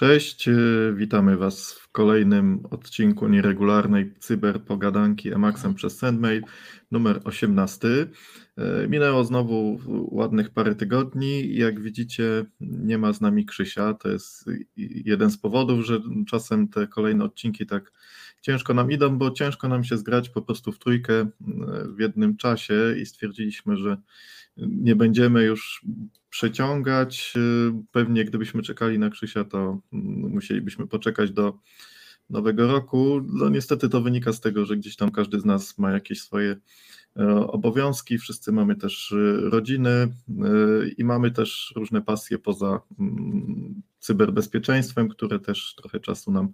[0.00, 6.42] Cześć, y, witamy Was w kolejnym odcinku nieregularnej cyberpogadanki Emaxem przez Sendmail
[6.90, 7.88] numer 18.
[7.88, 8.08] Y,
[8.88, 11.54] minęło znowu ładnych parę tygodni.
[11.54, 13.94] Jak widzicie, nie ma z nami Krzysia.
[13.94, 17.92] To jest jeden z powodów, że czasem te kolejne odcinki tak
[18.40, 21.28] ciężko nam idą, bo ciężko nam się zgrać po prostu w trójkę y,
[21.96, 23.96] w jednym czasie i stwierdziliśmy, że
[24.56, 25.84] nie będziemy już
[26.30, 27.34] przeciągać.
[27.92, 31.58] Pewnie gdybyśmy czekali na Krzysia, to musielibyśmy poczekać do
[32.30, 33.20] nowego roku.
[33.26, 36.56] No niestety to wynika z tego, że gdzieś tam każdy z nas ma jakieś swoje
[37.46, 40.08] obowiązki, wszyscy mamy też e, rodziny e,
[40.98, 46.48] i mamy też różne pasje poza mm, cyberbezpieczeństwem, które też trochę czasu nam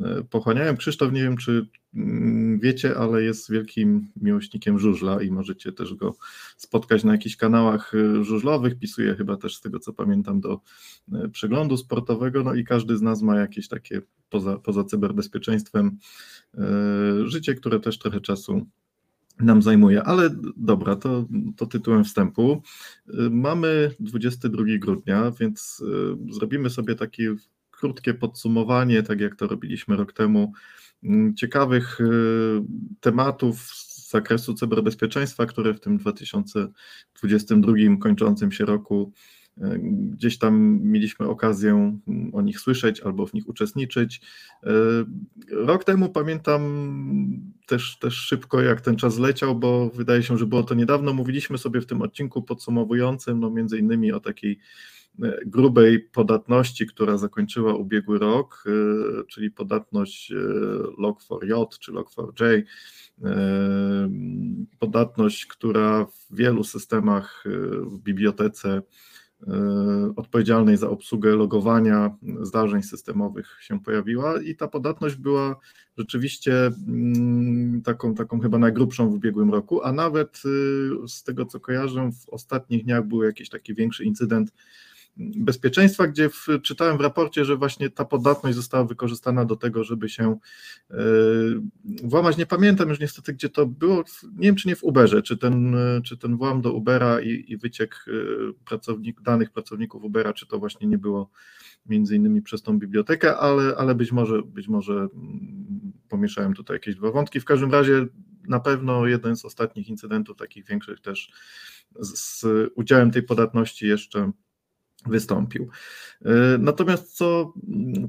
[0.00, 0.76] e, pochłaniają.
[0.76, 6.14] Krzysztof, nie wiem czy mm, wiecie, ale jest wielkim miłośnikiem żużla i możecie też go
[6.56, 8.78] spotkać na jakichś kanałach e, żużlowych.
[8.78, 10.60] Pisuje chyba też z tego co pamiętam do
[11.12, 15.98] e, przeglądu sportowego, no i każdy z nas ma jakieś takie poza, poza cyberbezpieczeństwem
[17.24, 18.66] życie, które też trochę czasu
[19.40, 20.02] nam zajmuje.
[20.02, 22.62] Ale dobra, to, to tytułem wstępu.
[23.30, 25.82] Mamy 22 grudnia, więc
[26.28, 27.34] y, zrobimy sobie takie
[27.70, 30.52] krótkie podsumowanie, tak jak to robiliśmy rok temu,
[31.02, 32.04] mm, ciekawych y,
[33.00, 39.12] tematów z zakresu cyberbezpieczeństwa, które w tym 2022 kończącym się roku
[40.12, 41.98] Gdzieś tam mieliśmy okazję
[42.32, 44.20] o nich słyszeć albo w nich uczestniczyć.
[45.50, 46.62] Rok temu pamiętam
[47.66, 51.12] też, też szybko, jak ten czas leciał, bo wydaje się, że było to niedawno.
[51.12, 54.58] Mówiliśmy sobie w tym odcinku podsumowującym, no między innymi o takiej
[55.22, 60.36] e, grubej podatności, która zakończyła ubiegły rok, e, czyli podatność e,
[61.02, 62.62] Log4j czy Log4j.
[64.78, 67.44] Podatność, która w wielu systemach
[67.82, 69.15] w bibliotece E,
[70.16, 75.56] odpowiedzialnej za obsługę logowania zdarzeń systemowych się pojawiła i ta podatność była
[75.98, 81.60] rzeczywiście mm, taką, taką chyba najgrubszą w ubiegłym roku, a nawet y, z tego co
[81.60, 84.52] kojarzę w ostatnich dniach był jakiś taki większy incydent
[85.16, 90.08] bezpieczeństwa, gdzie w, czytałem w raporcie, że właśnie ta podatność została wykorzystana do tego, żeby
[90.08, 90.38] się
[90.90, 90.96] yy,
[92.02, 92.36] włamać.
[92.36, 94.04] Nie pamiętam już niestety, gdzie to było.
[94.36, 97.56] Nie wiem, czy nie w Uberze, czy ten, czy ten włam do Ubera i, i
[97.56, 98.12] wyciek e,
[98.64, 101.30] pracownik, danych pracowników Ubera, czy to właśnie nie było
[101.86, 106.94] między innymi przez tą bibliotekę, ale, ale być może być może mm, pomieszałem tutaj jakieś
[106.94, 107.40] dwa wątki.
[107.40, 108.06] W każdym razie
[108.48, 111.32] na pewno jeden z ostatnich incydentów takich większych też
[112.00, 114.32] z, z udziałem tej podatności jeszcze
[115.08, 115.68] wystąpił.
[116.24, 117.54] E, natomiast co,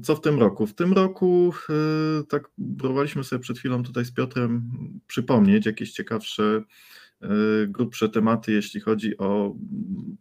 [0.02, 0.66] co w tym roku?
[0.66, 4.70] W tym roku e, tak próbowaliśmy sobie przed chwilą tutaj z Piotrem
[5.06, 6.62] przypomnieć jakieś ciekawsze,
[7.22, 7.28] e,
[7.66, 9.54] grubsze tematy, jeśli chodzi o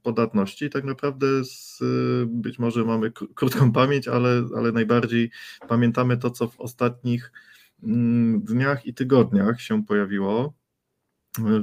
[0.01, 0.69] podatności.
[0.69, 1.79] Tak naprawdę z,
[2.27, 5.31] być może mamy krótką pamięć, ale, ale najbardziej
[5.67, 7.31] pamiętamy to, co w ostatnich
[7.83, 10.53] mm, dniach i tygodniach się pojawiło.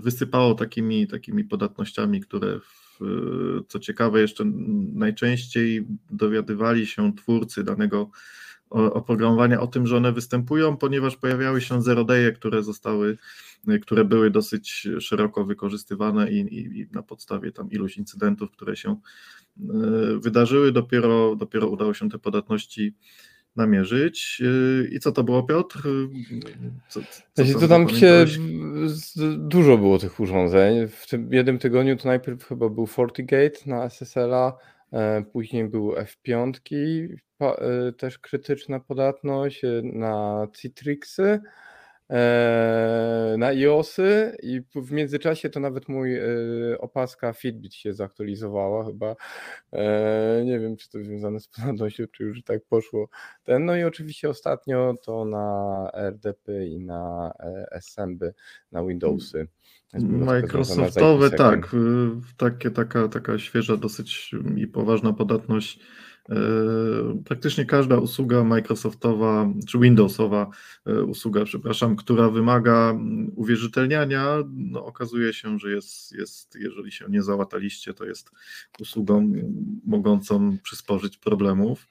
[0.03, 2.84] Wysypało takimi, takimi podatnościami, które w
[3.69, 4.45] co ciekawe, jeszcze
[4.95, 8.11] najczęściej dowiadywali się twórcy danego
[8.71, 13.19] oprogramowania o tym, że one występują, ponieważ pojawiały się zerodeje, które zostały,
[13.83, 18.91] które były dosyć szeroko wykorzystywane i, i, i, na podstawie tam iluś incydentów, które się
[18.91, 18.97] e,
[20.19, 22.95] wydarzyły, dopiero, dopiero udało się te podatności
[23.57, 24.43] namierzyć.
[24.45, 25.89] Y, I co to było, Piotr?
[26.89, 27.01] Co,
[27.35, 28.25] co to tam się
[29.37, 30.89] dużo było tych urządzeń.
[30.89, 34.57] W tym jednym tygodniu to najpierw chyba był FortiGate na SSL-a,
[34.93, 36.53] e, później był F5,
[37.41, 41.41] e, też krytyczna podatność e, na Citrixy.
[42.11, 46.25] E, na iOSy i w międzyczasie to nawet mój e,
[46.79, 49.17] opaska Fitbit się zaktualizowała chyba.
[49.73, 53.09] E, nie wiem, czy to związane z podatnością, czy już tak poszło.
[53.45, 57.33] Ten, no i oczywiście ostatnio to na RDP i na
[57.71, 58.25] SMB,
[58.73, 59.49] na Windowsy.
[60.01, 61.77] Microsoftowe, tak.
[62.37, 66.04] Takie, taka, taka świeża dosyć i poważna podatność E,
[67.25, 70.51] praktycznie każda usługa Microsoftowa czy Windowsowa
[70.87, 77.05] e, usługa, przepraszam, która wymaga mm, uwierzytelniania, no okazuje się, że jest, jest, jeżeli się
[77.09, 78.31] nie załataliście, to jest
[78.81, 79.33] usługą
[79.87, 81.89] mogącą przysporzyć problemów.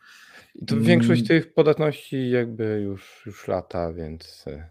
[0.56, 1.28] I to większość mm.
[1.28, 4.70] tych podatności jakby już, już lata, więc e,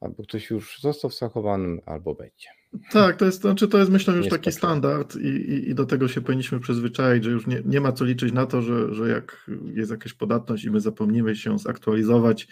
[0.00, 2.57] albo ktoś już został wsakowany, albo będzie.
[2.90, 6.08] Tak, to jest, znaczy to jest myślę już taki standard i, i, i, do tego
[6.08, 9.50] się powinniśmy przyzwyczaić, że już nie, nie ma co liczyć na to, że, że jak
[9.74, 12.48] jest jakaś podatność i my zapomnimy się zaktualizować,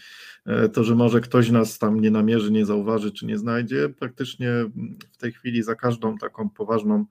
[0.46, 3.88] e, to że może ktoś nas tam nie namierzy, nie zauważy czy nie znajdzie.
[3.88, 4.50] Praktycznie
[5.12, 7.06] w tej chwili za każdą taką poważną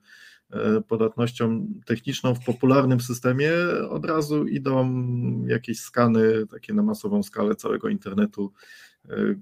[0.88, 3.52] podatnością techniczną w popularnym systemie,
[3.90, 5.02] od razu idą
[5.46, 8.52] jakieś skany takie na masową skalę całego internetu,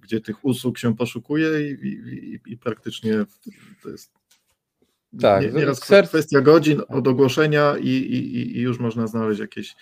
[0.03, 3.25] gdzie tych usług się poszukuje i, i, i praktycznie
[3.83, 4.13] to jest
[5.21, 9.75] tak, nie, nieraz kwestia godzin od ogłoszenia i, i, i już można znaleźć jakieś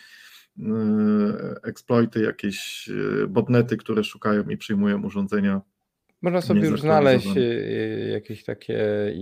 [1.64, 2.90] eksploity, jakieś
[3.28, 5.60] botnety, które szukają i przyjmują urządzenia
[6.22, 9.12] można sobie już znaleźć y, y, jakieś takie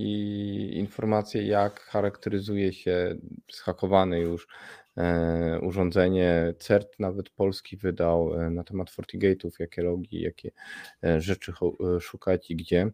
[0.73, 3.17] informacje, jak charakteryzuje się
[3.53, 4.49] zhakowane już
[5.63, 6.55] urządzenie.
[6.59, 10.51] CERT nawet polski wydał e, na temat FortiGate'ów, jakie logi, jakie
[11.05, 11.53] e, rzeczy
[12.01, 12.91] szukać i gdzie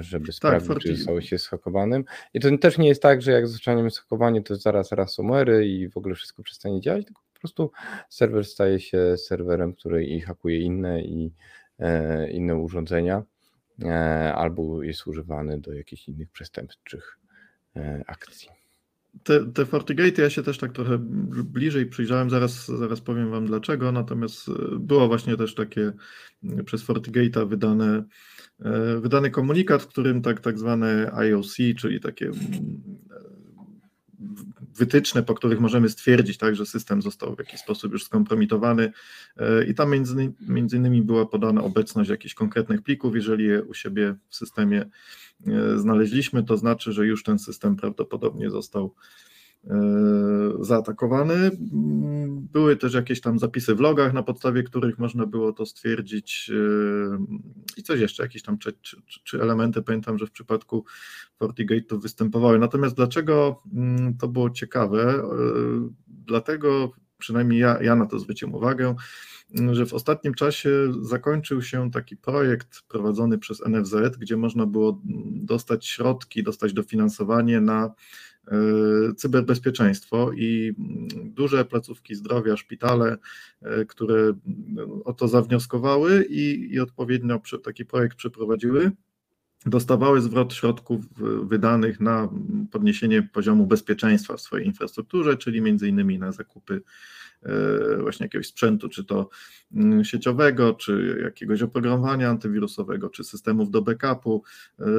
[0.00, 2.04] żeby tak, sprawdzić, tak, czy zostało się zhakowanym.
[2.34, 5.96] I to też nie jest tak, że jak zaczniemy zhakowanie, to zaraz ransomware i w
[5.96, 7.70] ogóle wszystko przestanie działać, tylko po prostu
[8.08, 11.32] serwer staje się serwerem, który i hakuje inne i
[11.80, 13.22] E, inne urządzenia,
[13.82, 17.18] e, albo jest używany do jakichś innych przestępczych
[17.76, 18.48] e, akcji.
[19.22, 20.98] Te, te FortiGate ja się też tak trochę
[21.44, 25.92] bliżej przyjrzałem, zaraz, zaraz powiem Wam dlaczego, natomiast było właśnie też takie
[26.64, 28.04] przez FortiGate'a wydane,
[29.00, 32.30] wydany komunikat, w którym tak, tak zwane IOC, czyli takie
[34.80, 38.92] wytyczne, po których możemy stwierdzić, tak, że system został w jakiś sposób już skompromitowany.
[39.36, 43.74] E, i tam między, między innymi była podana obecność jakichś konkretnych plików, jeżeli je u
[43.74, 44.90] siebie w systemie
[45.46, 48.94] e, znaleźliśmy, to znaczy, że już ten system prawdopodobnie został
[50.60, 51.50] zaatakowany.
[52.52, 57.18] Były też jakieś tam zapisy w logach, na podstawie których można było to stwierdzić e,
[57.76, 60.84] i coś jeszcze, jakieś tam czy, czy, czy elementy, pamiętam, że w przypadku
[61.36, 62.58] FortiGate to występowały.
[62.58, 65.02] Natomiast dlaczego mm, to było ciekawe?
[65.02, 65.24] E,
[66.08, 68.94] dlatego, przynajmniej ja, ja na to zwróciłem uwagę,
[69.72, 70.70] że w ostatnim czasie
[71.00, 75.00] zakończył się taki projekt prowadzony przez NFZ, gdzie można było
[75.32, 77.94] dostać środki, dostać dofinansowanie na E,
[79.16, 80.74] cyberbezpieczeństwo i
[81.24, 83.16] duże placówki zdrowia, szpitale,
[83.62, 84.32] e, które
[85.04, 88.90] o to zawnioskowały i, i odpowiednio taki projekt przeprowadziły,
[89.66, 91.00] dostawały zwrot środków
[91.42, 92.28] wydanych na
[92.70, 96.80] podniesienie poziomu bezpieczeństwa w swojej infrastrukturze, czyli między innymi na zakupy e,
[98.00, 99.28] właśnie jakiegoś sprzętu, czy to
[99.74, 104.42] mm, sieciowego, czy jakiegoś oprogramowania antywirusowego, czy systemów do backupu.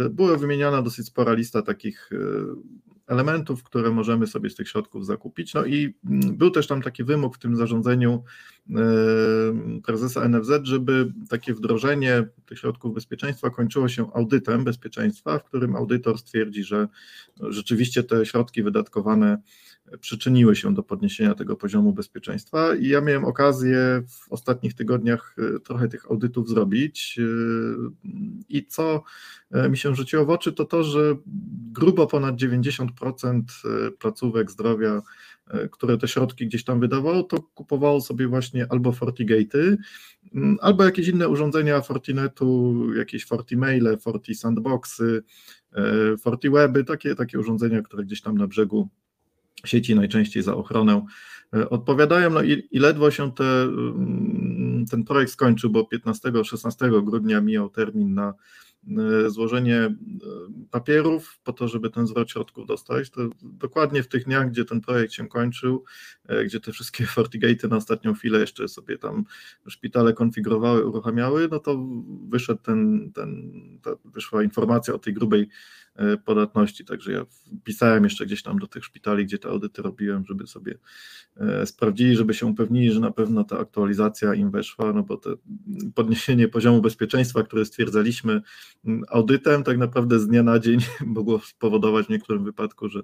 [0.10, 2.10] Była wymieniana dosyć spora lista takich
[3.12, 5.54] elementów, które możemy sobie z tych środków zakupić.
[5.54, 8.24] No i mm, był też tam taki wymóg w tym zarządzeniu
[8.70, 8.74] e,
[9.86, 16.18] prezesa NFZ, żeby takie wdrożenie tych środków bezpieczeństwa kończyło się audytem bezpieczeństwa, w którym audytor
[16.18, 16.88] stwierdzi, że
[17.40, 19.38] rzeczywiście te środki wydatkowane
[20.00, 22.76] przyczyniły się do podniesienia tego poziomu bezpieczeństwa.
[22.76, 27.20] I ja miałem okazję w ostatnich tygodniach e, trochę tych audytów zrobić.
[27.20, 27.24] E,
[28.50, 29.04] I co
[29.52, 31.16] e, mi się rzuciło w oczy, to to, że
[31.72, 33.42] grubo ponad 90%
[34.00, 35.02] placówek zdrowia,
[35.72, 39.78] które te środki gdzieś tam wydawało, to kupowało sobie właśnie albo FortiGate'y,
[40.62, 45.24] albo jakieś inne urządzenia Fortinetu, jakieś FortiMaile, Forti Sandboxy,
[46.22, 48.90] FortiWeby, takie, takie urządzenia, które gdzieś tam na brzegu
[49.66, 51.06] sieci, najczęściej za ochronę
[51.56, 52.30] e, odpowiadają.
[52.30, 58.14] No i, i ledwo się te, mm, ten projekt skończył, bo 15-16 grudnia mijał termin
[58.14, 58.34] na
[59.26, 59.94] e, złożenie e,
[60.72, 63.10] papierów po to, żeby ten zwrot środków dostać.
[63.10, 65.84] To dokładnie w tych dniach, gdzie ten projekt się kończył,
[66.46, 69.24] gdzie te wszystkie FortiGate'y na ostatnią chwilę jeszcze sobie tam
[69.68, 71.88] szpitale konfigurowały, uruchamiały, no to
[72.30, 73.52] wyszedł ten, ten
[74.06, 75.50] wyszła informacja o tej grubej
[76.26, 76.86] podatności.
[76.86, 77.26] Także ja
[77.64, 80.78] pisałem jeszcze gdzieś tam do tych szpitali, gdzie te audyty robiłem, żeby sobie
[81.38, 85.38] e, sprawdzili, żeby się upewnili, że na pewno ta aktualizacja im weszła, no bo to
[85.96, 88.42] podniesienie poziomu bezpieczeństwa, które stwierdzaliśmy
[89.10, 93.02] audytem, tak naprawdę z dnia na dzień mogło spowodować w niektórym wypadku, że,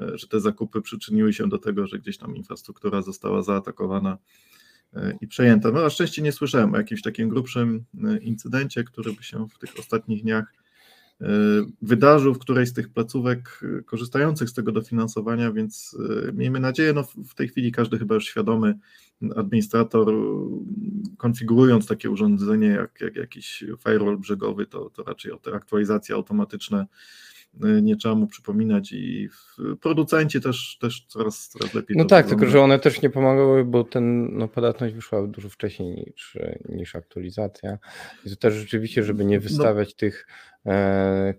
[0.00, 4.18] e, że te zakupy przyczyniły się do tego, że gdzieś tam infrastruktura została zaatakowana
[5.20, 5.70] i przejęta.
[5.72, 7.84] No na szczęście nie słyszałem o jakimś takim grubszym
[8.20, 10.65] incydencie, który by się w tych ostatnich dniach E,
[11.82, 15.96] wydarzył w którejś z tych placówek e, korzystających z tego dofinansowania, więc
[16.28, 18.78] e, miejmy nadzieję, no w tej chwili każdy chyba już świadomy
[19.36, 20.14] administrator,
[21.16, 26.86] konfigurując takie urządzenie jak, jak jakiś firewall brzegowy, to, to raczej aktualizacje automatyczne
[27.60, 29.28] nie trzeba mu przypominać i
[29.80, 31.96] producenci też, też coraz, coraz lepiej.
[31.96, 36.04] No tak, tylko że one też nie pomagały, bo ten, no, podatność wyszła dużo wcześniej
[36.06, 37.78] niż, niż aktualizacja.
[38.26, 39.42] I to też rzeczywiście, żeby nie no.
[39.42, 39.96] wystawiać no.
[39.96, 40.26] tych
[40.66, 41.34] e,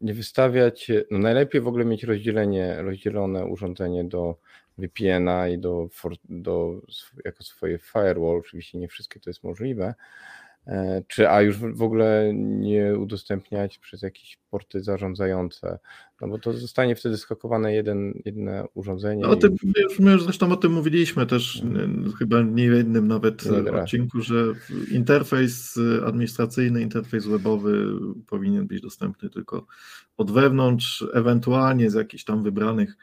[0.00, 4.38] nie wystawiać, no najlepiej w ogóle mieć rozdzielenie, rozdzielone urządzenie do
[4.78, 5.88] VPN-a i do,
[6.28, 6.80] do,
[7.24, 9.94] jako swoje firewall, oczywiście nie wszystkie to jest możliwe,
[11.08, 15.78] czy a już w ogóle nie udostępniać przez jakieś porty zarządzające,
[16.20, 19.22] no bo to zostanie wtedy skakowane jeden, jedno urządzenie.
[19.22, 22.12] No, o tym, my, już, my już zresztą o tym mówiliśmy też hmm.
[22.18, 24.44] chyba nie w jednym nawet nie odcinku, że
[24.90, 27.86] interfejs administracyjny, interfejs webowy
[28.26, 29.66] powinien być dostępny tylko
[30.16, 32.96] od wewnątrz, ewentualnie z jakichś tam wybranych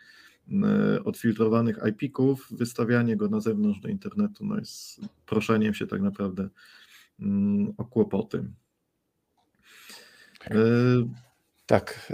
[1.05, 6.49] odfiltrowanych IP-ków, wystawianie go na zewnątrz do internetu no jest proszeniem się tak naprawdę
[7.77, 8.43] o kłopoty.
[11.65, 12.13] Tak.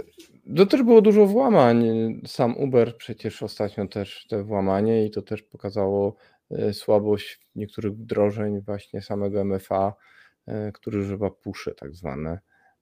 [0.56, 1.84] To też było dużo włamań.
[2.26, 6.16] Sam Uber przecież ostatnio też te włamanie i to też pokazało
[6.50, 9.94] e, słabość niektórych wdrożeń właśnie samego MFA,
[10.46, 12.40] e, który używa pusze tak zwane.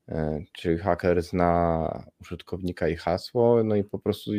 [0.08, 4.30] E, czy haker zna użytkownika i hasło, no i po prostu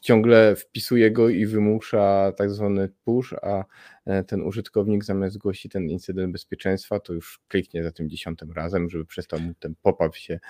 [0.00, 3.64] ciągle wpisuje go i wymusza tak zwany push, a
[4.04, 8.90] e, ten użytkownik zamiast zgłosić ten incydent bezpieczeństwa, to już kliknie za tym dziesiątym razem,
[8.90, 10.40] żeby przestał mu ten pop-up się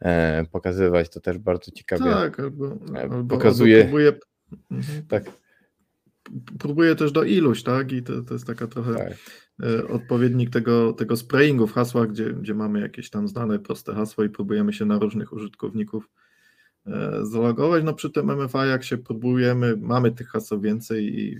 [0.00, 1.10] e, pokazywać.
[1.10, 2.76] To też bardzo ciekawie tak, albo,
[3.28, 3.76] pokazuje.
[3.76, 4.12] Albo próbuje...
[5.08, 5.24] Tak
[6.58, 7.92] próbuje też do iluś, tak?
[7.92, 9.12] I to, to jest taka trochę tak.
[9.62, 14.24] E, odpowiednik tego, tego sprayingu w hasłach, gdzie, gdzie mamy jakieś tam znane, proste hasło
[14.24, 16.10] i próbujemy się na różnych użytkowników
[16.86, 17.84] e, zalogować.
[17.84, 21.32] No przy tym MFA, jak się próbujemy, mamy tych haseł więcej i,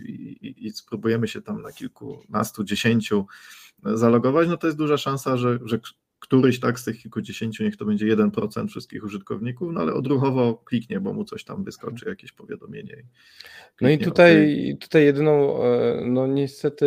[0.46, 3.26] i, i spróbujemy się tam na kilkunastu, dziesięciu
[3.84, 5.78] zalogować, no to jest duża szansa, że, że
[6.28, 11.00] któryś tak z tych kilkudziesięciu, niech to będzie 1% wszystkich użytkowników, no ale odruchowo kliknie,
[11.00, 12.96] bo mu coś tam wyskoczy, jakieś powiadomienie.
[13.80, 16.86] No i tutaj, tutaj jedyną, e, no niestety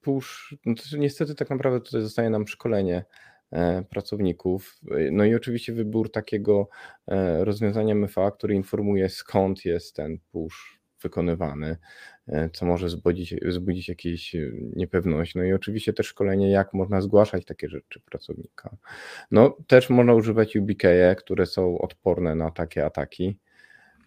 [0.00, 3.04] push, no niestety tak naprawdę tutaj zostaje nam szkolenie
[3.50, 4.76] e, pracowników.
[5.12, 6.68] No i oczywiście wybór takiego
[7.08, 11.76] e, rozwiązania MFA, który informuje skąd jest ten push wykonywany.
[12.28, 15.34] E, co może wzbudzić, wzbudzić jakieś e, niepewność.
[15.34, 18.76] No i oczywiście też szkolenie, jak można zgłaszać takie rzeczy pracownika.
[19.30, 23.38] No też można używać UBKE, które są odporne na takie ataki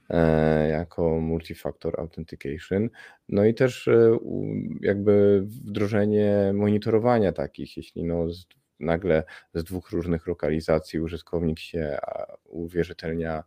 [0.09, 2.89] e, jako multifactor authentication.
[3.29, 3.89] No i też
[4.81, 8.27] jakby wdrożenie monitorowania takich, jeśli no
[8.79, 9.23] nagle
[9.53, 11.97] z dwóch różnych lokalizacji użytkownik się
[12.45, 13.43] uwierzytelnia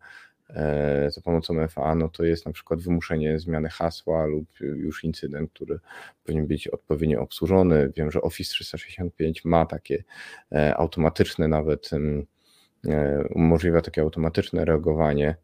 [1.09, 5.78] za pomocą FA, no to jest na przykład wymuszenie zmiany hasła lub już incydent, który
[6.25, 7.92] powinien być odpowiednio obsłużony.
[7.97, 10.04] Wiem, że Office 365 ma takie
[10.52, 15.37] e, automatyczne nawet, e, umożliwia takie automatyczne reagowanie.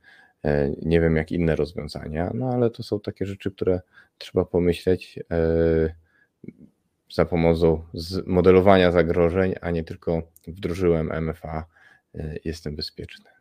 [0.82, 3.80] Nie wiem jak inne rozwiązania, no ale to są takie rzeczy, które
[4.18, 5.18] trzeba pomyśleć
[7.12, 7.84] za pomocą
[8.26, 11.64] modelowania zagrożeń, a nie tylko wdrożyłem MFA,
[12.44, 13.35] jestem bezpieczny.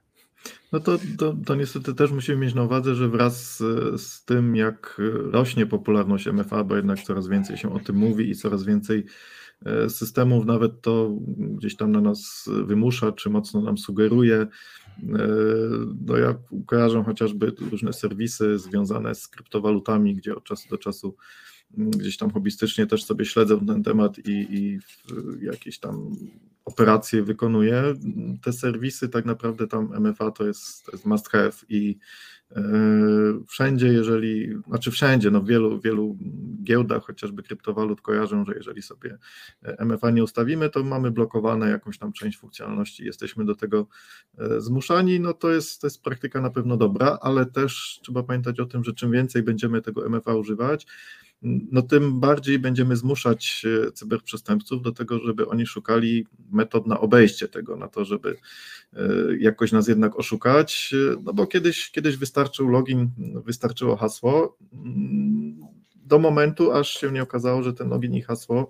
[0.71, 4.55] No to, to, to niestety też musimy mieć na uwadze, że wraz z, z, tym,
[4.55, 9.05] jak rośnie popularność MFA, bo jednak coraz więcej się o tym mówi i coraz więcej
[9.65, 14.35] e, systemów nawet to gdzieś tam na nas wymusza, czy mocno nam sugeruje.
[14.35, 14.47] E,
[16.05, 16.35] no ja
[16.65, 21.15] kojarzę chociażby różne serwisy związane z kryptowalutami, gdzie od czasu do czasu
[21.77, 24.79] gdzieś tam hobbystycznie też sobie śledzę ten temat i, i
[25.41, 26.15] jakieś tam
[26.65, 27.83] operacje wykonuje.
[28.43, 31.97] Te serwisy tak naprawdę tam MFA to jest, to jest must have i
[32.55, 32.61] e,
[33.47, 36.17] wszędzie, jeżeli, znaczy wszędzie, no w wielu, wielu
[36.63, 39.17] giełdach, chociażby kryptowalut kojarzą, że jeżeli sobie
[39.79, 43.87] MFA nie ustawimy, to mamy blokowane jakąś tam część funkcjonalności, jesteśmy do tego
[44.37, 48.59] e, zmuszani, no to jest, to jest praktyka na pewno dobra, ale też trzeba pamiętać
[48.59, 50.87] o tym, że czym więcej będziemy tego MFA używać,
[51.45, 57.47] no tym bardziej będziemy zmuszać e, cyberprzestępców do tego, żeby oni szukali metod na obejście
[57.47, 58.37] tego, na to, żeby
[58.93, 58.99] e,
[59.39, 63.09] jakoś nas jednak oszukać, e, no bo kiedyś, kiedyś wystarczył login,
[63.45, 65.59] wystarczyło hasło, mm,
[65.95, 68.69] do momentu, aż się nie okazało, że ten login i hasło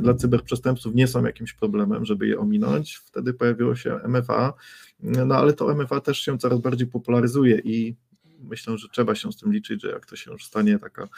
[0.00, 2.96] dla cyberprzestępców nie są jakimś problemem, żeby je ominąć.
[2.96, 4.52] Wtedy pojawiło się MFA,
[5.00, 7.96] no ale to MFA też się coraz bardziej popularyzuje i
[8.42, 11.08] myślę, że trzeba się z tym liczyć, że jak to się już stanie taka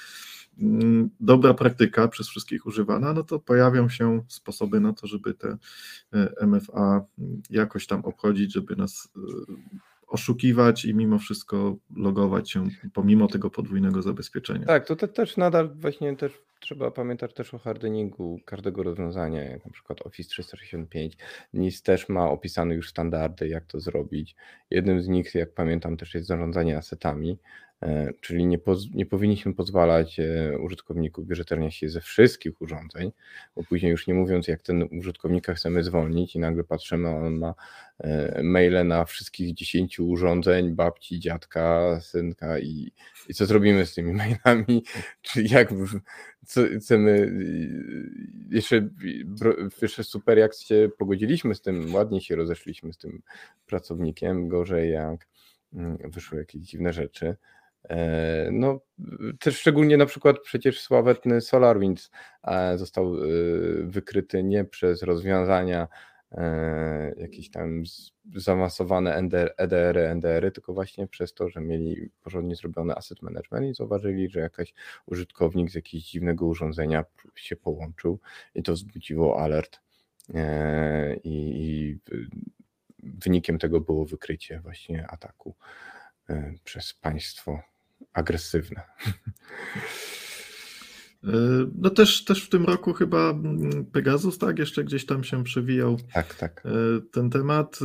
[1.20, 5.56] dobra praktyka przez wszystkich używana, no to pojawią się sposoby na to, żeby te
[6.12, 7.04] e, MFA
[7.50, 9.20] jakoś tam obchodzić, żeby nas e,
[10.06, 14.66] oszukiwać i mimo wszystko logować się pomimo tego podwójnego zabezpieczenia.
[14.66, 19.64] Tak, to te, też nadal właśnie też trzeba pamiętać też o hardeningu każdego rozwiązania, jak
[19.64, 21.16] na przykład Office 365.
[21.52, 24.36] NIS też ma opisane już standardy, jak to zrobić.
[24.70, 27.38] Jednym z nich, jak pamiętam, też jest zarządzanie asetami,
[28.20, 33.12] czyli nie, poz, nie powinniśmy pozwalać e, użytkowników bieżeternia się ze wszystkich urządzeń,
[33.56, 37.54] bo później już nie mówiąc, jak ten użytkownika chcemy zwolnić i nagle patrzymy, on ma
[37.98, 42.92] e, maile na wszystkich 10 urządzeń, babci, dziadka, synka i,
[43.28, 44.12] i co zrobimy z tymi
[44.44, 44.84] mailami,
[45.22, 45.68] czy jak
[46.46, 47.32] co chcemy,
[48.50, 48.88] jeszcze,
[49.82, 53.22] jeszcze super jak się pogodziliśmy z tym, ładnie się rozeszliśmy z tym
[53.66, 55.26] pracownikiem, gorzej jak
[55.72, 57.36] mm, wyszły jakieś dziwne rzeczy.
[57.90, 58.80] E, no,
[59.40, 62.10] też szczególnie na przykład przecież sławetny SolarWinds
[62.44, 63.18] e, został e,
[63.82, 65.88] wykryty nie przez rozwiązania
[67.16, 67.82] jakieś tam
[68.36, 69.14] zaawansowane
[69.56, 74.40] EDR-y, NDR-y, tylko właśnie przez to, że mieli porządnie zrobiony asset management i zauważyli, że
[74.40, 74.74] jakaś
[75.06, 78.20] użytkownik z jakiegoś dziwnego urządzenia się połączył
[78.54, 79.80] i to wzbudziło alert.
[81.24, 81.96] I
[82.98, 85.54] wynikiem tego było wykrycie właśnie ataku
[86.64, 87.62] przez państwo
[88.12, 88.82] agresywne.
[91.24, 91.30] E,
[91.78, 95.96] no też, też w tym roku chyba mm, Pegasus, tak, jeszcze gdzieś tam się przewijał
[96.12, 96.62] tak, tak.
[96.66, 96.70] E,
[97.12, 97.78] ten temat.
[97.82, 97.84] E,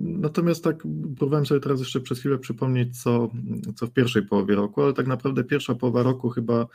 [0.00, 0.76] natomiast tak
[1.16, 3.30] próbowałem sobie teraz jeszcze przez chwilę przypomnieć, co,
[3.76, 6.66] co w pierwszej połowie roku, ale tak naprawdę pierwsza połowa roku chyba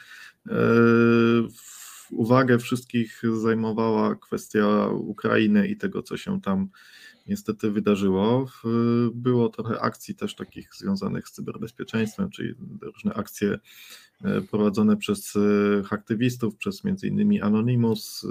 [2.12, 6.70] uwagę wszystkich zajmowała kwestia Ukrainy i tego, co się tam
[7.28, 8.46] niestety wydarzyło.
[9.14, 13.60] Było trochę akcji też takich związanych z cyberbezpieczeństwem, czyli różne akcje
[14.24, 15.40] e, prowadzone przez e,
[15.90, 18.26] aktywistów, przez między innymi Anonymous.
[18.26, 18.28] E,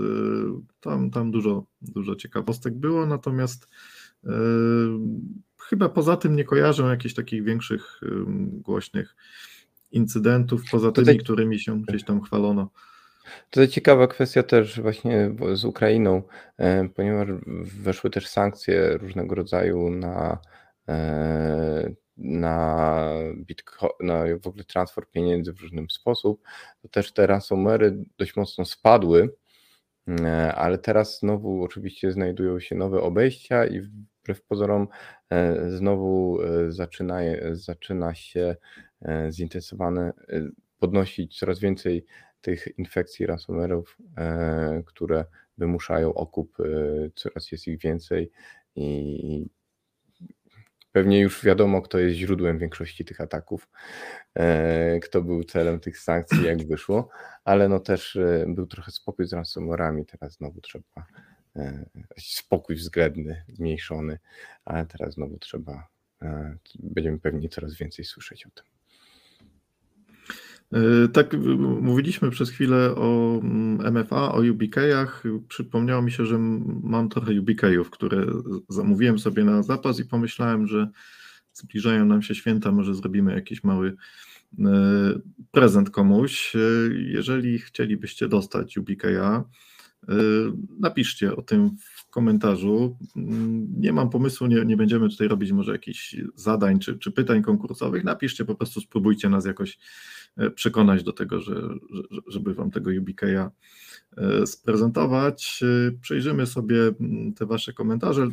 [0.81, 3.69] tam, tam dużo, dużo ciekawostek było, natomiast
[5.59, 8.01] chyba poza tym nie kojarzę jakichś takich większych,
[8.51, 9.17] głośnych
[9.93, 12.71] incydentów, poza tymi, którymi się gdzieś tam chwalono.
[13.51, 16.23] To ciekawa kwestia też właśnie z Ukrainą,
[16.59, 17.29] e, ponieważ
[17.81, 20.39] weszły też sankcje różnego rodzaju na,
[20.89, 26.43] e, na, Bitcoin, na w ogóle transfer pieniędzy w różny sposób,
[26.83, 29.35] to też te ransomery dość mocno spadły,
[30.09, 34.89] e, ale teraz znowu oczywiście znajdują się nowe obejścia i wbrew pozorom
[35.69, 37.19] znowu zaczyna,
[37.53, 38.57] zaczyna się
[39.31, 40.13] zintensywowane
[40.79, 42.05] podnosić coraz więcej
[42.47, 43.85] tych infekcji ransomware'ów,
[44.17, 45.25] e, które
[45.59, 46.65] wymuszają okup, e,
[47.15, 48.31] coraz jest ich więcej
[48.77, 49.47] i
[50.93, 53.69] pewnie już wiadomo, kto jest źródłem większości tych ataków,
[54.35, 57.09] e, kto był celem tych sankcji, jak wyszło,
[57.45, 61.07] ale no też był trochę spokój z ransomware'ami, teraz znowu trzeba
[62.19, 64.19] spokój względny, zmniejszony,
[64.65, 65.89] ale teraz znowu trzeba,
[66.79, 68.76] będziemy pewnie coraz więcej słyszeć o tym.
[70.73, 71.37] E, tak,
[71.81, 73.41] mówiliśmy przez chwilę o
[73.93, 75.23] MFA, o UBK-ach.
[75.49, 76.39] Przypomniało mi się, że
[76.83, 78.27] mam trochę UBK-ów, które
[78.69, 80.89] zamówiłem sobie na zapas i pomyślałem, że
[81.53, 83.97] zbliżają nam się święta, może zrobimy jakiś mały
[84.59, 84.65] e,
[85.51, 86.57] prezent komuś.
[86.57, 86.59] E,
[86.95, 89.45] jeżeli chcielibyście dostać UBK-a,
[90.81, 92.97] napiszcie o tym w komentarzu.
[93.77, 98.05] Nie mam pomysłu, nie, nie będziemy tutaj robić może jakichś zadań czy, czy pytań konkursowych.
[98.05, 99.79] Napiszcie, po prostu spróbujcie nas jakoś
[100.55, 101.63] przekonać do tego, że,
[102.27, 103.51] żeby Wam tego UBK'a
[104.17, 105.61] e, sprezentować.
[105.63, 106.77] E, przejrzymy sobie
[107.37, 108.29] te Wasze komentarze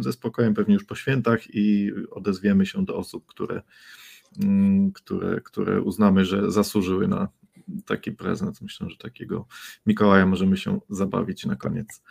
[0.00, 3.62] ze spokojem pewnie już po świętach i odezwiemy się do osób, które,
[4.94, 7.28] które, które uznamy, że zasłużyły na
[7.86, 8.62] taki prezent.
[8.62, 9.46] Myślę, że takiego
[9.86, 12.02] Mikołaja możemy się zabawić na koniec.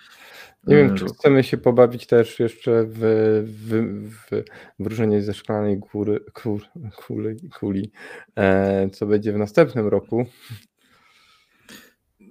[0.67, 2.97] Nie wiem, czy chcemy się pobawić też jeszcze w,
[3.45, 3.71] w,
[4.09, 4.43] w
[4.79, 6.61] wróżenie ze szklanej góry, kur,
[6.95, 7.91] kuli, kuli,
[8.35, 10.25] e, co będzie w następnym roku.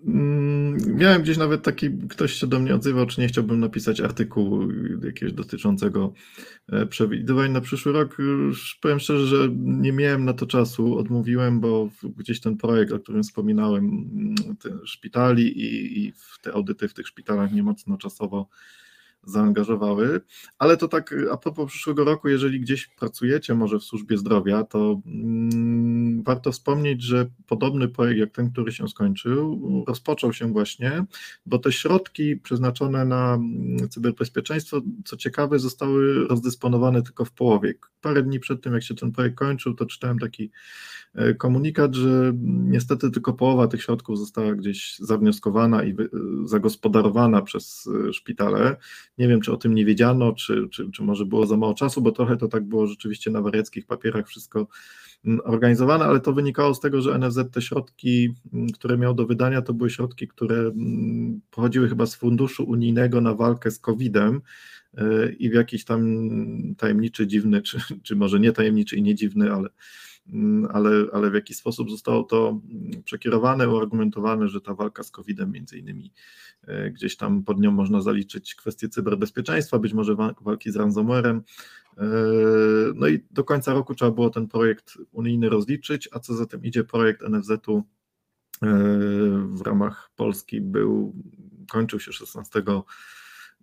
[0.07, 4.69] Mm, miałem gdzieś nawet taki, ktoś się do mnie odzywał, czy nie chciałbym napisać artykułu
[5.05, 6.13] jakiegoś dotyczącego
[6.69, 8.17] e, przewidywań na przyszły rok.
[8.81, 13.23] Powiem szczerze, że nie miałem na to czasu, odmówiłem, bo gdzieś ten projekt, o którym
[13.23, 14.35] wspominałem, mm,
[14.85, 16.13] szpitali i, i
[16.43, 18.49] te audyty w tych szpitalach nie mocno czasowo
[19.27, 20.21] zaangażowały.
[20.59, 25.01] Ale to tak a propos przyszłego roku, jeżeli gdzieś pracujecie może w służbie zdrowia, to
[25.07, 31.05] mm, warto wspomnieć, że podobny projekt jak ten, który się skończył, rozpoczął się właśnie,
[31.47, 37.75] bo te środki przeznaczone na mm, cyberbezpieczeństwo, co ciekawe, zostały rozdysponowane tylko w połowie.
[38.01, 40.51] Parę dni przed tym, jak się ten projekt kończył, to czytałem taki
[41.15, 45.97] e, komunikat, że niestety tylko połowa tych środków została gdzieś zawnioskowana i
[46.45, 48.77] zagospodarowana przez e, szpitale.
[49.19, 52.03] Nie wiem, czy o tym nie wiedziano, czy, czy, czy może było za mało czasu,
[52.03, 54.67] bo trochę to tak było rzeczywiście na wariackich papierach wszystko
[55.25, 59.27] mm, organizowane, ale to wynikało z tego, że NFZ te środki, mm, które miał do
[59.27, 64.41] wydania, to były środki, które mm, pochodziły chyba z funduszu unijnego na walkę z COVID-em
[64.97, 66.29] e, i w jakiś tam
[66.79, 69.69] tajemniczy, dziwny, czy, czy może nie tajemniczy i nie dziwny, ale
[70.73, 72.61] ale, ale w jaki sposób zostało to
[73.05, 76.13] przekierowane, uargumentowane, że ta walka z COVID-em między innymi
[76.93, 81.43] gdzieś tam pod nią można zaliczyć kwestie cyberbezpieczeństwa, być może walki z ransomwarem.
[82.95, 86.65] No i do końca roku trzeba było ten projekt unijny rozliczyć, a co za tym
[86.65, 87.83] idzie projekt NFZ-u
[89.47, 91.15] w ramach Polski był,
[91.71, 92.63] kończył się 16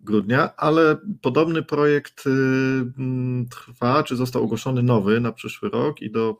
[0.02, 2.30] grudnia, ale podobny projekt y,
[2.98, 6.36] mm, trwa, czy został ogłoszony nowy na przyszły rok i do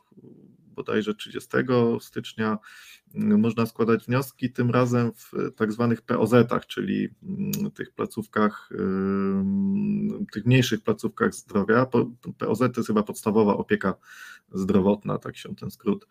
[0.75, 1.49] bodajże 30
[1.99, 2.57] stycznia
[3.15, 10.25] mm, można składać wnioski, tym razem w tak zwanych POZ-ach, czyli mm, tych placówkach, y,
[10.33, 11.85] tych mniejszych placówkach zdrowia.
[12.37, 13.93] POZ to jest chyba podstawowa opieka
[14.51, 16.07] zdrowotna, tak się ten skrót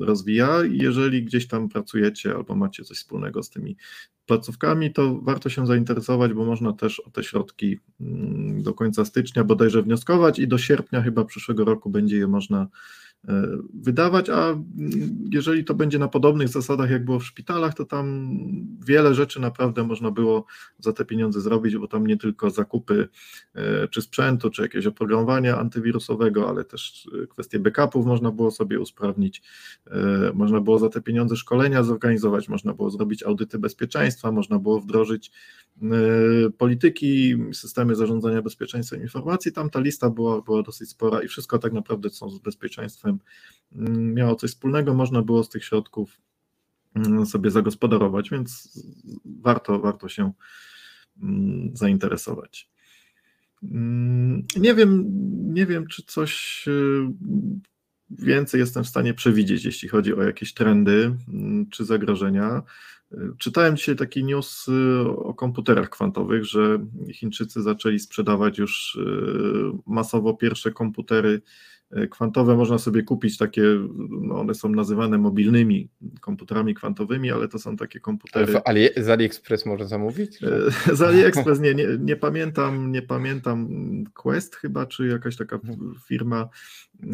[0.00, 0.58] rozwija.
[0.70, 3.76] Jeżeli gdzieś tam pracujecie albo macie coś wspólnego z tymi
[4.26, 9.44] placówkami, to warto się zainteresować, bo można też o te środki mm, do końca stycznia
[9.44, 13.05] bodajże wnioskować i do sierpnia chyba przyszłego roku będzie je można E,
[13.74, 14.58] wydawać, a
[15.30, 18.36] jeżeli to będzie na podobnych zasadach, jak było w szpitalach, to tam
[18.86, 20.46] wiele rzeczy naprawdę można było
[20.78, 23.08] za te pieniądze zrobić, bo tam nie tylko zakupy
[23.54, 28.80] e, czy sprzętu, czy jakieś oprogramowania antywirusowego, ale też e, kwestie backupów można było sobie
[28.80, 29.42] usprawnić,
[30.34, 35.32] można było za te pieniądze szkolenia zorganizować, można było zrobić audyty bezpieczeństwa, można było wdrożyć
[36.58, 41.72] polityki, systemy zarządzania bezpieczeństwem informacji, tam ta lista była, była dosyć spora i wszystko tak
[41.72, 46.20] naprawdę są z bezpieczeństwem Mm, miało coś wspólnego, można było z tych środków
[46.94, 48.78] mm, sobie zagospodarować, więc
[49.24, 50.32] warto, warto się
[51.22, 52.70] mm, zainteresować.
[54.56, 55.04] Nie wiem,
[55.54, 57.06] nie wiem, czy coś y,
[58.10, 61.16] więcej jestem w stanie przewidzieć, jeśli chodzi o jakieś trendy
[61.70, 62.62] czy zagrożenia.
[63.38, 66.78] Czytałem dzisiaj taki news y, o komputerach kwantowych, że
[67.12, 69.02] Chińczycy zaczęli sprzedawać już y,
[69.86, 71.42] masowo pierwsze komputery
[72.10, 73.62] kwantowe można sobie kupić takie,
[74.08, 75.88] no one są nazywane mobilnymi
[76.20, 78.52] komputerami kwantowymi, ale to są takie komputery.
[78.52, 80.42] Ale Ali, z AliExpress można zamówić?
[80.42, 83.68] E, z AliExpress nie, nie, nie pamiętam, nie pamiętam
[84.14, 85.94] Quest chyba, czy jakaś taka mhm.
[86.06, 86.48] firma.
[87.02, 87.08] E,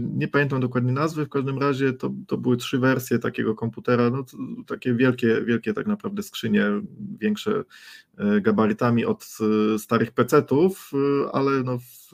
[0.00, 4.24] nie pamiętam dokładnie nazwy, w każdym razie to, to były trzy wersje takiego komputera, no
[4.66, 6.64] takie wielkie, wielkie tak naprawdę skrzynie,
[7.20, 7.64] większe
[8.42, 9.28] gabarytami od
[9.78, 10.92] starych PC-ów,
[11.32, 12.10] ale no w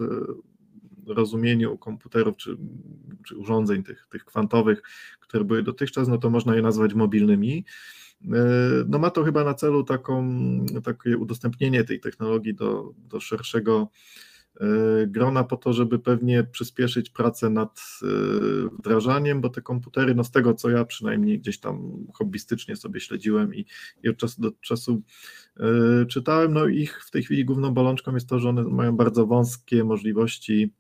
[1.07, 2.57] rozumieniu komputerów czy,
[3.27, 4.83] czy urządzeń tych, tych kwantowych,
[5.21, 7.65] które były dotychczas, no to można je nazwać mobilnymi.
[8.25, 10.27] E, no ma to chyba na celu taką,
[10.85, 13.91] takie udostępnienie tej technologii do, do szerszego
[14.61, 14.67] e,
[15.07, 18.07] grona po to, żeby pewnie przyspieszyć pracę nad e,
[18.79, 23.55] wdrażaniem, bo te komputery, no z tego co ja przynajmniej gdzieś tam hobbystycznie sobie śledziłem
[23.55, 23.67] i,
[24.03, 25.03] i od czasu do czasu
[26.09, 29.85] czytałem, no ich w tej chwili główną bolączką jest to, że one mają bardzo wąskie
[29.85, 30.73] możliwości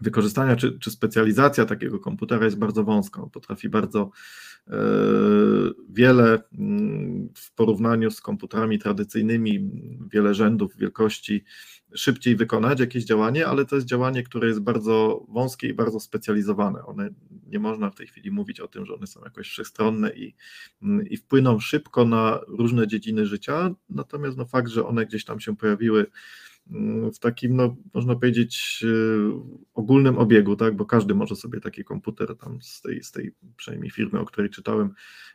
[0.00, 3.22] wykorzystania czy, czy specjalizacja takiego komputera jest bardzo wąska.
[3.22, 4.10] On potrafi bardzo
[4.68, 4.76] e,
[5.88, 9.70] wiele mm, w porównaniu z komputerami tradycyjnymi,
[10.12, 11.44] wiele rzędów wielkości
[11.94, 16.84] szybciej wykonać jakieś działanie, ale to jest działanie, które jest bardzo wąskie i bardzo specjalizowane.
[16.86, 17.08] One
[17.46, 20.34] nie można w tej chwili mówić o tym, że one są jakoś wszechstronne i,
[20.82, 25.40] mm, i wpłyną szybko na różne dziedziny życia, natomiast no fakt, że one gdzieś tam
[25.40, 26.06] się pojawiły
[27.14, 29.42] w takim, no, można powiedzieć, e,
[29.74, 33.90] ogólnym obiegu, tak, bo każdy może sobie taki komputer tam z tej, z tej przynajmniej
[33.90, 34.90] firmy, o której czytałem,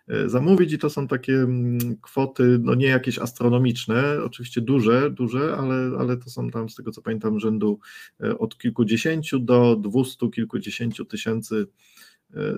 [0.07, 5.57] e, zamówić i to są takie mm, kwoty, no nie jakieś astronomiczne, oczywiście duże, duże,
[5.57, 7.79] ale, ale to są tam z tego co pamiętam rzędu
[8.23, 11.67] e, od kilkudziesięciu do dwustu kilkudziesięciu tysięcy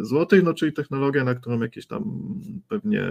[0.02, 2.04] złotych, no czyli technologia, na którą jakieś tam
[2.68, 3.04] pewnie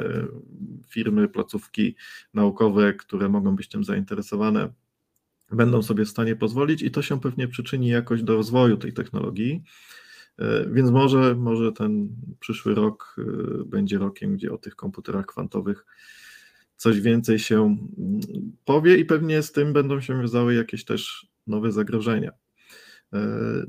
[0.89, 1.97] firmy, placówki
[2.35, 4.73] naukowe, które mogą być tym zainteresowane,
[5.53, 9.63] będą sobie w stanie pozwolić i to się pewnie przyczyni jakoś do rozwoju tej technologii.
[10.39, 12.09] E, więc może, może ten
[12.41, 15.87] przyszły rok e, będzie rokiem, gdzie o tych komputerach kwantowych
[16.77, 18.21] coś więcej się mm,
[18.65, 22.31] powie i pewnie z tym będą się wiązały jakieś też nowe zagrożenia.
[23.13, 23.19] E,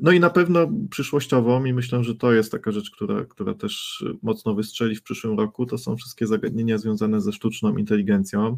[0.02, 4.06] no i na pewno przyszłościowo, i myślę, że to jest taka rzecz, która, która też
[4.22, 8.58] mocno wystrzeli w przyszłym roku, to są wszystkie zagadnienia związane ze sztuczną inteligencją.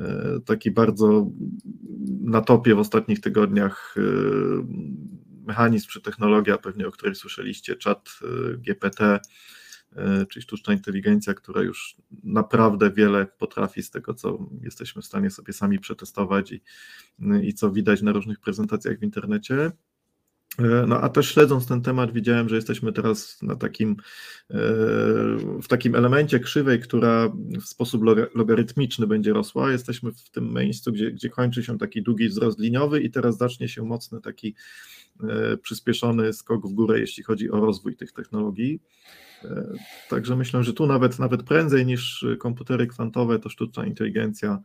[0.00, 1.30] E, taki bardzo
[2.20, 4.02] na topie w ostatnich tygodniach e,
[5.46, 9.20] mechanizm czy technologia, pewnie o której słyszeliście, chat e, GPT,
[10.28, 15.52] czyli sztuczna inteligencja, która już naprawdę wiele potrafi z tego, co jesteśmy w stanie sobie
[15.52, 16.62] sami przetestować i,
[17.42, 19.72] i co widać na różnych prezentacjach w internecie.
[20.58, 23.96] E, no a też śledząc ten temat, widziałem, że jesteśmy teraz na takim,
[24.50, 24.56] e,
[25.62, 28.02] w takim elemencie krzywej, która w sposób
[28.34, 29.72] logarytmiczny będzie rosła.
[29.72, 33.68] Jesteśmy w tym miejscu, gdzie, gdzie kończy się taki długi wzrost liniowy i teraz zacznie
[33.68, 34.54] się mocny taki
[35.22, 38.80] e, przyspieszony skok w górę, jeśli chodzi o rozwój tych technologii.
[40.08, 44.62] Także myślę, że tu nawet, nawet prędzej niż komputery kwantowe, to sztuczna inteligencja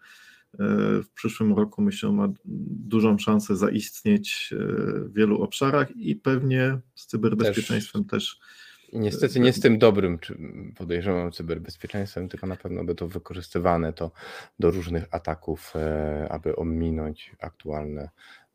[1.03, 4.57] w przyszłym roku myślę ma dużą szansę zaistnieć e,
[4.99, 8.37] w wielu obszarach i pewnie z cyberbezpieczeństwem też.
[8.37, 8.39] też
[8.93, 10.37] niestety nie z tym dobrym, czy
[10.75, 14.11] podejrzewam cyberbezpieczeństwem, tylko na pewno by to wykorzystywane to
[14.59, 18.09] do różnych ataków, e, aby ominąć aktualne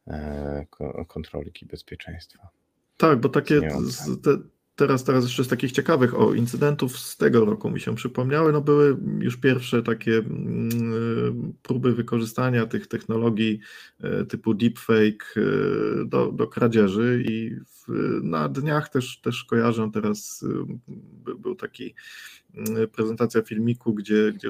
[0.07, 0.67] e,
[1.09, 2.49] kontrolki bezpieczeństwa.
[2.97, 3.61] Tak, bo takie
[4.23, 4.39] te,
[4.79, 8.61] teraz, teraz jeszcze z takich ciekawych o incydentów z tego roku mi się przypomniały, no
[8.61, 13.61] były już pierwsze takie mm, próby wykorzystania tych technologii
[14.01, 17.89] e, typu deepfake e, do, do kradzieży i w,
[18.23, 20.45] na dniach też, też kojarzę teraz,
[21.29, 21.95] e, był taki
[22.93, 24.49] prezentacja filmiku, gdzie, gdzie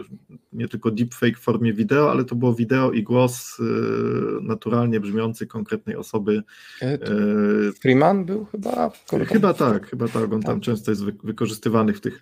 [0.52, 3.62] nie tylko deepfake w formie wideo, ale to było wideo i głos y,
[4.42, 6.42] naturalnie brzmiący konkretnej osoby.
[6.82, 6.98] E,
[7.80, 8.90] Freeman był chyba?
[9.26, 10.32] Chyba tak, chyba tak.
[10.32, 10.60] On tam tak.
[10.60, 12.20] często jest wykorzystywany w tych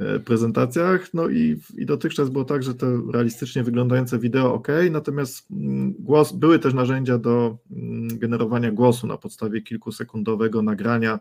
[0.00, 1.14] e, prezentacjach.
[1.14, 6.32] No i, i dotychczas było tak, że to realistycznie wyglądające wideo ok, natomiast mm, głos,
[6.32, 11.20] były też narzędzia do mm, generowania głosu na podstawie kilkusekundowego nagrania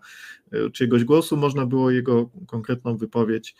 [0.51, 1.37] e, czyjegoś głosu.
[1.37, 3.55] Można było jego konkretną wypowiedź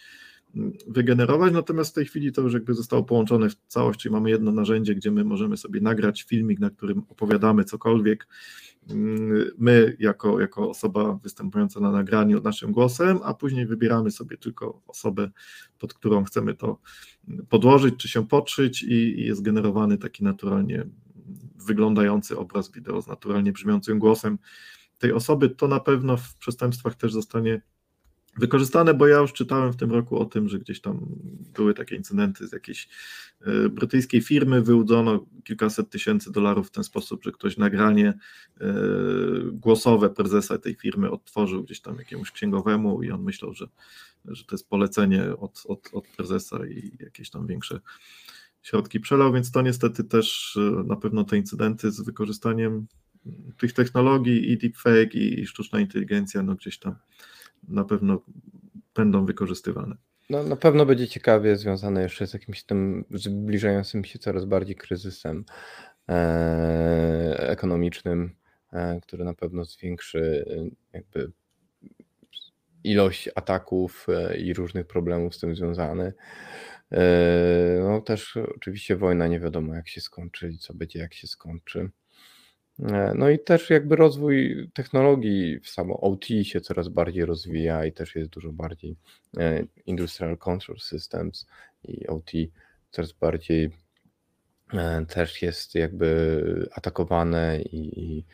[0.88, 4.52] wygenerować, natomiast w tej chwili to już jakby zostało połączone w całość, czyli mamy jedno
[4.52, 8.28] narzędzie, gdzie my możemy sobie nagrać filmik, na którym opowiadamy cokolwiek,
[9.58, 15.32] my jako, jako osoba występująca na nagraniu naszym głosem, a później wybieramy sobie tylko osobę,
[15.80, 16.80] pod którą chcemy to
[17.50, 20.86] podłożyć, czy się podszyć i, i jest generowany taki naturalnie
[21.66, 24.38] wyglądający obraz wideo z naturalnie brzmiącym głosem
[24.98, 25.50] tej osoby.
[25.50, 27.62] To na pewno w przestępstwach też zostanie
[28.38, 31.06] wykorzystane, bo ja już czytałem w tym roku o tym, że gdzieś tam
[31.56, 32.90] były takie incydenty z jakiejś
[33.42, 38.14] e, brytyjskiej firmy, wyłudzono kilkaset tysięcy dolarów w ten sposób, że ktoś nagranie
[38.62, 38.74] e,
[39.52, 43.68] głosowe prezesa tej firmy odtworzył gdzieś tam jakiemuś księgowemu i on myślał, że,
[44.26, 47.80] że to jest polecenie od, od, od prezesa i jakieś tam większe
[48.62, 52.88] środki przelał, więc to niestety też e, na pewno te incydenty z wykorzystaniem
[53.58, 56.96] tych technologii i deepfake i, i sztuczna inteligencja, no gdzieś tam
[57.68, 58.22] na pewno
[58.96, 59.96] będą wykorzystywane.
[60.30, 65.46] No, na pewno będzie ciekawie związane jeszcze z jakimś tym zbliżającym się coraz bardziej kryzysem
[66.10, 68.36] e, ekonomicznym,
[68.74, 71.32] e, który na pewno zwiększy e, jakby
[72.84, 76.14] ilość ataków e, i różnych problemów z tym związany.
[76.92, 81.28] E, no też oczywiście wojna nie wiadomo jak się skończy i co będzie jak się
[81.28, 81.90] skończy.
[82.80, 87.94] E, no i też jakby rozwój technologii w samo OT się coraz bardziej rozwija i
[87.94, 88.96] też jest dużo bardziej
[89.38, 91.48] e, Industrial Control Systems
[91.84, 92.32] i OT
[92.92, 93.70] coraz bardziej
[94.74, 98.26] e, też jest jakby atakowane i, i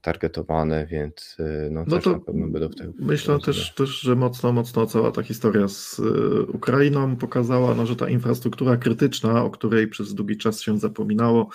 [0.00, 3.00] targetowane, więc y, no, no to na pewno będą w.
[3.00, 7.96] Myślę też, też, że mocno, mocno cała ta historia z y, Ukrainą pokazała, no, że
[7.96, 11.48] ta infrastruktura krytyczna, o której przez długi czas się zapominało,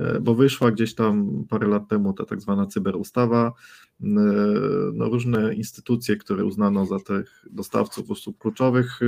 [0.00, 3.52] y, bo wyszła gdzieś tam parę lat temu ta tak zwana cyberustawa,
[4.00, 9.06] no, różne instytucje, które uznano za tych dostawców usług kluczowych, e,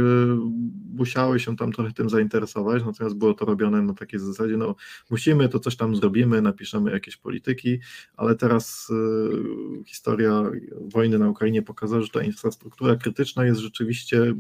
[0.95, 4.75] musiały się tam trochę tym zainteresować, natomiast było to robione na takiej zasadzie, no
[5.11, 7.79] musimy, to coś tam zrobimy, napiszemy jakieś polityki,
[8.17, 10.43] ale teraz e, historia
[10.81, 14.35] wojny na Ukrainie pokazała, że ta infrastruktura krytyczna jest rzeczywiście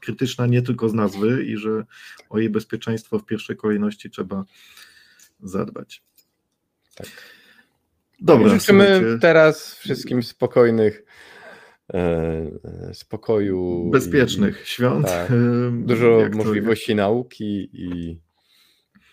[0.00, 1.84] krytyczna nie tylko z nazwy i że
[2.30, 4.44] o jej bezpieczeństwo w pierwszej kolejności trzeba
[5.40, 6.02] zadbać.
[6.94, 7.08] Tak.
[8.24, 9.18] Dobra, Życzymy słuchajcie.
[9.20, 11.04] teraz wszystkim spokojnych
[11.94, 11.98] e,
[12.64, 13.90] e, spokoju.
[13.90, 15.06] Bezpiecznych i, świąt.
[15.06, 15.32] Tak,
[15.72, 18.20] dużo możliwości nauki i,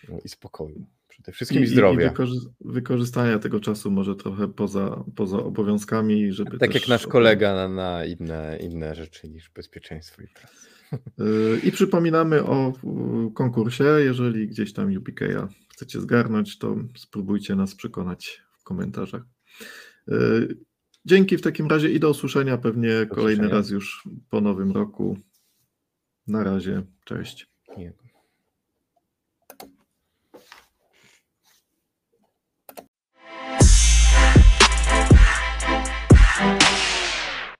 [0.08, 0.86] no, i spokoju.
[1.08, 2.06] Przede wszystkim I, zdrowia.
[2.06, 6.58] I wykorzy- wykorzystania tego czasu może trochę poza, poza obowiązkami, żeby.
[6.58, 10.56] Tak jak nasz kolega na, na inne, inne rzeczy niż bezpieczeństwo i praca.
[10.92, 12.72] E, I przypominamy o
[13.34, 13.84] konkursie.
[13.84, 15.20] Jeżeli gdzieś tam UPK
[15.72, 19.22] chcecie zgarnąć, to spróbujcie nas przekonać komentarzach.
[20.08, 20.14] E,
[21.04, 23.58] dzięki w takim razie i do usłyszenia pewnie do kolejny usłyszenia.
[23.58, 25.18] raz już po nowym roku.
[26.26, 27.52] Na razie, cześć.
[27.76, 28.01] Miłego.